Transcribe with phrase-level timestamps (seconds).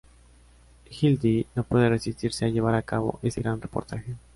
[0.89, 4.15] Hildy no puede resistirse a llevar a cabo ese gran reportaje.